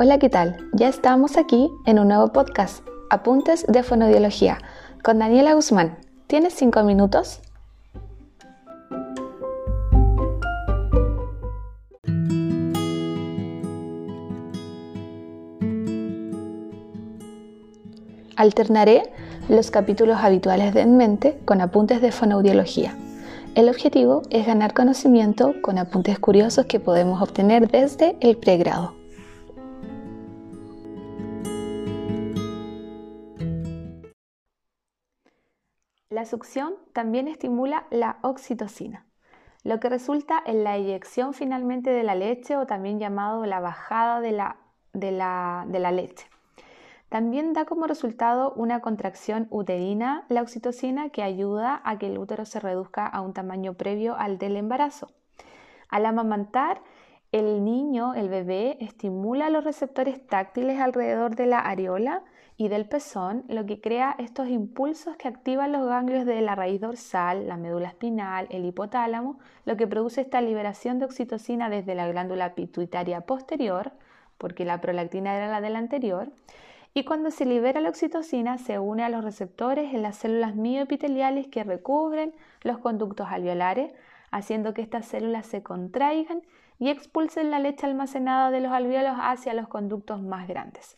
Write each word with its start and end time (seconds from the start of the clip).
Hola, 0.00 0.20
¿qué 0.20 0.28
tal? 0.28 0.56
Ya 0.74 0.86
estamos 0.86 1.36
aquí 1.36 1.72
en 1.84 1.98
un 1.98 2.06
nuevo 2.06 2.28
podcast, 2.28 2.86
Apuntes 3.10 3.66
de 3.66 3.82
Fonodiología, 3.82 4.58
con 5.02 5.18
Daniela 5.18 5.54
Guzmán. 5.54 5.98
¿Tienes 6.28 6.54
cinco 6.54 6.84
minutos? 6.84 7.40
Alternaré 18.36 19.02
los 19.48 19.72
capítulos 19.72 20.18
habituales 20.20 20.74
de 20.74 20.82
En 20.82 20.96
Mente 20.96 21.40
con 21.44 21.60
apuntes 21.60 22.00
de 22.00 22.12
fonoaudiología. 22.12 22.96
El 23.56 23.68
objetivo 23.68 24.22
es 24.30 24.46
ganar 24.46 24.74
conocimiento 24.74 25.54
con 25.60 25.76
apuntes 25.76 26.20
curiosos 26.20 26.66
que 26.66 26.78
podemos 26.78 27.20
obtener 27.20 27.68
desde 27.68 28.16
el 28.20 28.36
pregrado. 28.36 28.97
La 36.18 36.24
succión 36.24 36.74
también 36.94 37.28
estimula 37.28 37.86
la 37.90 38.18
oxitocina, 38.22 39.06
lo 39.62 39.78
que 39.78 39.88
resulta 39.88 40.42
en 40.44 40.64
la 40.64 40.74
eyección 40.74 41.32
finalmente 41.32 41.90
de 41.90 42.02
la 42.02 42.16
leche 42.16 42.56
o 42.56 42.66
también 42.66 42.98
llamado 42.98 43.46
la 43.46 43.60
bajada 43.60 44.20
de 44.20 44.32
la, 44.32 44.56
de 44.92 45.12
la 45.78 45.92
leche. 45.92 46.26
También 47.08 47.52
da 47.52 47.66
como 47.66 47.86
resultado 47.86 48.52
una 48.56 48.80
contracción 48.80 49.46
uterina 49.50 50.24
la 50.28 50.42
oxitocina 50.42 51.10
que 51.10 51.22
ayuda 51.22 51.80
a 51.84 51.98
que 51.98 52.08
el 52.08 52.18
útero 52.18 52.44
se 52.46 52.58
reduzca 52.58 53.06
a 53.06 53.20
un 53.20 53.32
tamaño 53.32 53.74
previo 53.74 54.16
al 54.16 54.38
del 54.38 54.56
embarazo. 54.56 55.12
Al 55.88 56.04
amamantar, 56.04 56.82
el 57.32 57.64
niño, 57.64 58.14
el 58.14 58.28
bebé, 58.28 58.78
estimula 58.80 59.50
los 59.50 59.64
receptores 59.64 60.26
táctiles 60.26 60.80
alrededor 60.80 61.36
de 61.36 61.46
la 61.46 61.58
areola 61.58 62.22
y 62.56 62.68
del 62.68 62.88
pezón, 62.88 63.44
lo 63.48 63.66
que 63.66 63.80
crea 63.80 64.16
estos 64.18 64.48
impulsos 64.48 65.16
que 65.16 65.28
activan 65.28 65.70
los 65.70 65.86
ganglios 65.86 66.24
de 66.24 66.40
la 66.40 66.54
raíz 66.54 66.80
dorsal, 66.80 67.46
la 67.46 67.56
médula 67.56 67.88
espinal, 67.88 68.48
el 68.50 68.64
hipotálamo, 68.64 69.38
lo 69.64 69.76
que 69.76 69.86
produce 69.86 70.22
esta 70.22 70.40
liberación 70.40 70.98
de 70.98 71.04
oxitocina 71.04 71.70
desde 71.70 71.94
la 71.94 72.08
glándula 72.08 72.54
pituitaria 72.54 73.20
posterior, 73.20 73.92
porque 74.38 74.64
la 74.64 74.80
prolactina 74.80 75.36
era 75.36 75.48
la 75.48 75.60
del 75.60 75.76
anterior, 75.76 76.32
y 76.94 77.04
cuando 77.04 77.30
se 77.30 77.44
libera 77.44 77.80
la 77.80 77.90
oxitocina 77.90 78.58
se 78.58 78.78
une 78.78 79.04
a 79.04 79.08
los 79.08 79.22
receptores 79.22 79.94
en 79.94 80.02
las 80.02 80.16
células 80.16 80.56
mioepiteliales 80.56 81.46
que 81.46 81.62
recubren 81.62 82.34
los 82.62 82.78
conductos 82.78 83.28
alveolares, 83.30 83.92
haciendo 84.30 84.74
que 84.74 84.82
estas 84.82 85.06
células 85.06 85.46
se 85.46 85.62
contraigan 85.62 86.42
y 86.78 86.90
expulsen 86.90 87.50
la 87.50 87.58
leche 87.58 87.86
almacenada 87.86 88.50
de 88.50 88.60
los 88.60 88.72
alveolos 88.72 89.16
hacia 89.20 89.54
los 89.54 89.68
conductos 89.68 90.22
más 90.22 90.46
grandes. 90.46 90.96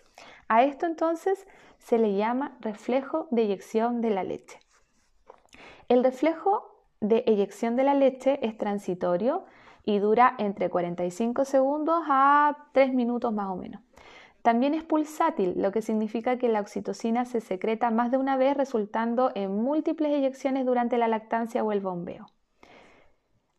A 0.48 0.62
esto 0.62 0.86
entonces 0.86 1.46
se 1.78 1.98
le 1.98 2.14
llama 2.16 2.56
reflejo 2.60 3.28
de 3.30 3.42
eyección 3.42 4.00
de 4.00 4.10
la 4.10 4.24
leche. 4.24 4.58
El 5.88 6.04
reflejo 6.04 6.70
de 7.00 7.24
eyección 7.26 7.76
de 7.76 7.84
la 7.84 7.94
leche 7.94 8.38
es 8.46 8.56
transitorio 8.58 9.44
y 9.84 9.98
dura 9.98 10.34
entre 10.38 10.68
45 10.68 11.44
segundos 11.44 12.02
a 12.08 12.68
3 12.72 12.92
minutos 12.92 13.32
más 13.32 13.48
o 13.48 13.56
menos. 13.56 13.80
También 14.42 14.74
es 14.74 14.84
pulsátil, 14.84 15.54
lo 15.56 15.70
que 15.70 15.82
significa 15.82 16.38
que 16.38 16.48
la 16.48 16.60
oxitocina 16.60 17.24
se 17.24 17.40
secreta 17.40 17.90
más 17.90 18.10
de 18.10 18.16
una 18.16 18.36
vez 18.36 18.56
resultando 18.56 19.32
en 19.34 19.62
múltiples 19.62 20.12
eyecciones 20.12 20.64
durante 20.64 20.96
la 20.96 21.08
lactancia 21.08 21.62
o 21.62 21.72
el 21.72 21.80
bombeo. 21.80 22.26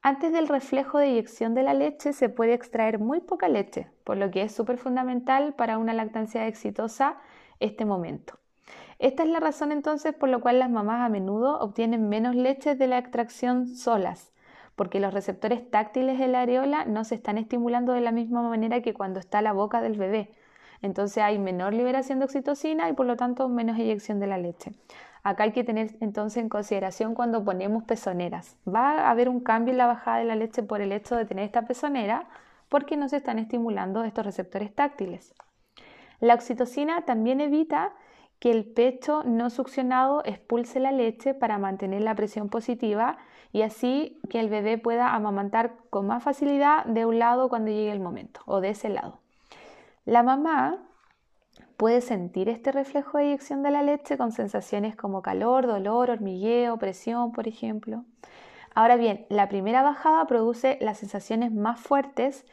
Antes 0.03 0.33
del 0.33 0.47
reflejo 0.47 0.97
de 0.97 1.09
eyección 1.09 1.53
de 1.53 1.61
la 1.61 1.75
leche 1.75 2.11
se 2.13 2.27
puede 2.27 2.55
extraer 2.55 2.97
muy 2.97 3.19
poca 3.19 3.47
leche, 3.47 3.87
por 4.03 4.17
lo 4.17 4.31
que 4.31 4.41
es 4.41 4.51
súper 4.51 4.79
fundamental 4.79 5.53
para 5.53 5.77
una 5.77 5.93
lactancia 5.93 6.47
exitosa 6.47 7.17
este 7.59 7.85
momento. 7.85 8.39
Esta 8.97 9.21
es 9.21 9.29
la 9.29 9.39
razón 9.39 9.71
entonces 9.71 10.15
por 10.15 10.27
la 10.29 10.39
cual 10.39 10.57
las 10.57 10.71
mamás 10.71 11.05
a 11.05 11.09
menudo 11.09 11.59
obtienen 11.59 12.09
menos 12.09 12.35
leche 12.35 12.73
de 12.73 12.87
la 12.87 12.97
extracción 12.97 13.67
solas, 13.67 14.33
porque 14.75 14.99
los 14.99 15.13
receptores 15.13 15.69
táctiles 15.69 16.17
de 16.17 16.29
la 16.29 16.41
areola 16.41 16.85
no 16.85 17.03
se 17.03 17.13
están 17.13 17.37
estimulando 17.37 17.93
de 17.93 18.01
la 18.01 18.11
misma 18.11 18.41
manera 18.41 18.81
que 18.81 18.95
cuando 18.95 19.19
está 19.19 19.43
la 19.43 19.53
boca 19.53 19.81
del 19.81 19.99
bebé, 19.99 20.31
entonces 20.81 21.21
hay 21.21 21.37
menor 21.37 21.75
liberación 21.75 22.17
de 22.17 22.25
oxitocina 22.25 22.89
y 22.89 22.93
por 22.93 23.05
lo 23.05 23.17
tanto 23.17 23.47
menos 23.49 23.77
eyección 23.77 24.19
de 24.19 24.25
la 24.25 24.39
leche. 24.39 24.71
Acá 25.23 25.43
hay 25.43 25.51
que 25.51 25.63
tener 25.63 25.95
entonces 25.99 26.41
en 26.41 26.49
consideración 26.49 27.13
cuando 27.13 27.43
ponemos 27.43 27.83
pezoneras. 27.83 28.57
Va 28.67 28.99
a 28.99 29.11
haber 29.11 29.29
un 29.29 29.39
cambio 29.39 29.71
en 29.71 29.77
la 29.77 29.85
bajada 29.85 30.17
de 30.17 30.25
la 30.25 30.35
leche 30.35 30.63
por 30.63 30.81
el 30.81 30.91
hecho 30.91 31.15
de 31.15 31.25
tener 31.25 31.45
esta 31.45 31.63
pezonera 31.63 32.27
porque 32.69 32.97
no 32.97 33.07
se 33.09 33.17
están 33.17 33.37
estimulando 33.37 34.03
estos 34.03 34.25
receptores 34.25 34.73
táctiles. 34.73 35.33
La 36.19 36.33
oxitocina 36.33 37.01
también 37.01 37.41
evita 37.41 37.93
que 38.39 38.49
el 38.49 38.65
pecho 38.65 39.23
no 39.23 39.51
succionado 39.51 40.23
expulse 40.25 40.79
la 40.79 40.91
leche 40.91 41.35
para 41.35 41.59
mantener 41.59 42.01
la 42.01 42.15
presión 42.15 42.49
positiva 42.49 43.17
y 43.53 43.61
así 43.61 44.19
que 44.29 44.39
el 44.39 44.49
bebé 44.49 44.79
pueda 44.79 45.13
amamantar 45.13 45.73
con 45.91 46.07
más 46.07 46.23
facilidad 46.23 46.85
de 46.85 47.05
un 47.05 47.19
lado 47.19 47.49
cuando 47.49 47.69
llegue 47.69 47.91
el 47.91 47.99
momento 47.99 48.41
o 48.45 48.61
de 48.61 48.69
ese 48.69 48.89
lado. 48.89 49.19
La 50.05 50.23
mamá 50.23 50.79
puede 51.81 52.01
sentir 52.01 52.47
este 52.47 52.71
reflejo 52.71 53.17
de 53.17 53.29
eyección 53.29 53.63
de 53.63 53.71
la 53.71 53.81
leche 53.81 54.15
con 54.15 54.31
sensaciones 54.31 54.95
como 54.95 55.23
calor, 55.23 55.65
dolor, 55.65 56.11
hormigueo, 56.11 56.77
presión, 56.77 57.31
por 57.31 57.47
ejemplo. 57.47 58.05
Ahora 58.75 58.97
bien, 58.97 59.25
la 59.29 59.49
primera 59.49 59.81
bajada 59.81 60.27
produce 60.27 60.77
las 60.79 60.99
sensaciones 60.99 61.51
más 61.51 61.79
fuertes 61.79 62.45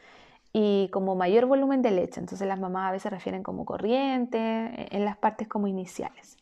y 0.51 0.89
como 0.91 1.13
mayor 1.13 1.45
volumen 1.45 1.83
de 1.83 1.91
leche. 1.91 2.19
Entonces 2.19 2.47
las 2.47 2.59
mamás 2.59 2.89
a 2.89 2.91
veces 2.91 3.11
refieren 3.11 3.43
como 3.43 3.65
corriente 3.65 4.87
en 4.95 5.05
las 5.05 5.15
partes 5.15 5.47
como 5.47 5.67
iniciales. 5.67 6.39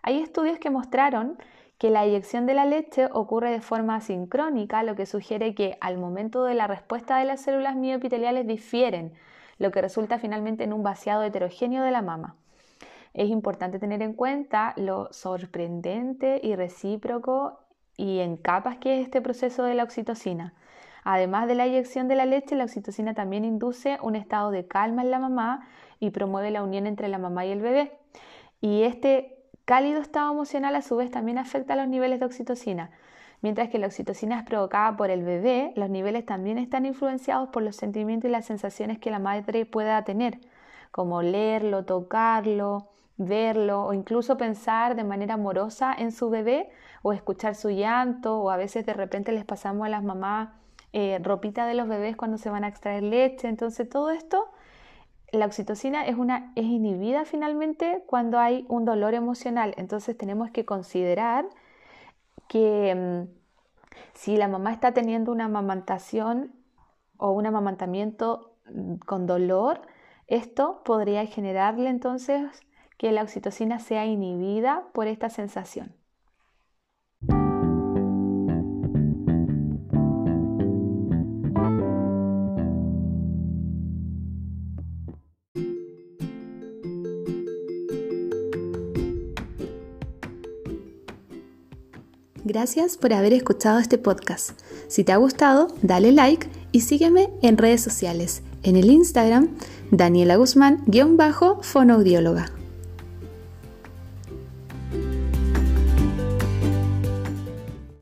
Hay 0.00 0.18
estudios 0.18 0.58
que 0.58 0.70
mostraron 0.70 1.36
que 1.76 1.90
la 1.90 2.06
eyección 2.06 2.46
de 2.46 2.54
la 2.54 2.64
leche 2.64 3.10
ocurre 3.12 3.50
de 3.50 3.60
forma 3.60 4.00
sincrónica, 4.00 4.82
lo 4.82 4.96
que 4.96 5.04
sugiere 5.04 5.54
que 5.54 5.76
al 5.82 5.98
momento 5.98 6.44
de 6.44 6.54
la 6.54 6.68
respuesta 6.68 7.18
de 7.18 7.26
las 7.26 7.42
células 7.42 7.76
mioepiteliales 7.76 8.46
difieren 8.46 9.12
lo 9.58 9.70
que 9.70 9.82
resulta 9.82 10.18
finalmente 10.18 10.64
en 10.64 10.72
un 10.72 10.82
vaciado 10.82 11.22
heterogéneo 11.22 11.82
de 11.82 11.90
la 11.90 12.02
mama. 12.02 12.36
Es 13.14 13.28
importante 13.30 13.78
tener 13.78 14.02
en 14.02 14.12
cuenta 14.12 14.74
lo 14.76 15.12
sorprendente 15.12 16.40
y 16.42 16.54
recíproco 16.54 17.58
y 17.96 18.20
en 18.20 18.36
capas 18.36 18.78
que 18.78 18.98
es 18.98 19.04
este 19.04 19.20
proceso 19.20 19.64
de 19.64 19.74
la 19.74 19.82
oxitocina. 19.82 20.54
Además 21.04 21.48
de 21.48 21.54
la 21.54 21.66
eyección 21.66 22.06
de 22.06 22.16
la 22.16 22.26
leche, 22.26 22.54
la 22.54 22.64
oxitocina 22.64 23.14
también 23.14 23.44
induce 23.44 23.98
un 24.02 24.14
estado 24.14 24.50
de 24.50 24.66
calma 24.66 25.02
en 25.02 25.10
la 25.10 25.18
mamá 25.18 25.66
y 26.00 26.10
promueve 26.10 26.50
la 26.50 26.62
unión 26.62 26.86
entre 26.86 27.08
la 27.08 27.18
mamá 27.18 27.46
y 27.46 27.50
el 27.50 27.60
bebé. 27.60 27.92
Y 28.60 28.82
este 28.82 29.38
cálido 29.64 30.00
estado 30.00 30.32
emocional 30.32 30.76
a 30.76 30.82
su 30.82 30.96
vez 30.96 31.10
también 31.10 31.38
afecta 31.38 31.74
a 31.74 31.76
los 31.76 31.88
niveles 31.88 32.20
de 32.20 32.26
oxitocina. 32.26 32.90
Mientras 33.40 33.68
que 33.68 33.78
la 33.78 33.86
oxitocina 33.86 34.38
es 34.38 34.44
provocada 34.44 34.96
por 34.96 35.10
el 35.10 35.22
bebé, 35.22 35.72
los 35.76 35.90
niveles 35.90 36.26
también 36.26 36.58
están 36.58 36.86
influenciados 36.86 37.50
por 37.50 37.62
los 37.62 37.76
sentimientos 37.76 38.28
y 38.28 38.32
las 38.32 38.46
sensaciones 38.46 38.98
que 38.98 39.10
la 39.10 39.20
madre 39.20 39.64
pueda 39.64 40.02
tener, 40.02 40.40
como 40.90 41.22
leerlo, 41.22 41.84
tocarlo, 41.84 42.88
verlo 43.16 43.84
o 43.84 43.92
incluso 43.92 44.36
pensar 44.36 44.96
de 44.96 45.04
manera 45.04 45.34
amorosa 45.34 45.94
en 45.96 46.12
su 46.12 46.30
bebé 46.30 46.70
o 47.02 47.12
escuchar 47.12 47.54
su 47.54 47.70
llanto 47.70 48.40
o 48.40 48.50
a 48.50 48.56
veces 48.56 48.86
de 48.86 48.94
repente 48.94 49.32
les 49.32 49.44
pasamos 49.44 49.86
a 49.86 49.90
las 49.90 50.02
mamás 50.02 50.50
eh, 50.92 51.18
ropita 51.22 51.66
de 51.66 51.74
los 51.74 51.88
bebés 51.88 52.16
cuando 52.16 52.38
se 52.38 52.48
van 52.48 52.64
a 52.64 52.68
extraer 52.68 53.02
leche. 53.02 53.48
Entonces 53.48 53.88
todo 53.88 54.10
esto, 54.10 54.48
la 55.32 55.46
oxitocina 55.46 56.06
es, 56.06 56.16
una, 56.16 56.52
es 56.56 56.64
inhibida 56.64 57.24
finalmente 57.24 58.02
cuando 58.06 58.38
hay 58.38 58.64
un 58.68 58.84
dolor 58.84 59.14
emocional. 59.14 59.74
Entonces 59.76 60.16
tenemos 60.16 60.50
que 60.50 60.64
considerar 60.64 61.46
que 62.48 62.94
mm, 62.94 63.38
si 64.14 64.36
la 64.36 64.48
mamá 64.48 64.72
está 64.72 64.92
teniendo 64.92 65.32
una 65.32 65.46
amamantación 65.46 66.54
o 67.16 67.30
un 67.32 67.46
amamantamiento 67.46 68.56
mm, 68.66 68.96
con 69.06 69.26
dolor, 69.26 69.82
esto 70.26 70.82
podría 70.84 71.26
generarle 71.26 71.88
entonces 71.90 72.50
que 72.98 73.12
la 73.12 73.22
oxitocina 73.22 73.78
sea 73.78 74.06
inhibida 74.06 74.88
por 74.92 75.06
esta 75.06 75.30
sensación. 75.30 75.94
Gracias 92.44 92.96
por 92.96 93.12
haber 93.12 93.32
escuchado 93.32 93.78
este 93.78 93.98
podcast. 93.98 94.50
Si 94.88 95.04
te 95.04 95.12
ha 95.12 95.16
gustado, 95.16 95.68
dale 95.82 96.10
like 96.12 96.48
y 96.72 96.80
sígueme 96.82 97.30
en 97.42 97.58
redes 97.58 97.82
sociales. 97.82 98.42
En 98.62 98.76
el 98.76 98.90
Instagram, 98.90 99.48
Daniela 99.90 100.36
Guzmán-fonoaudióloga. 100.36 102.57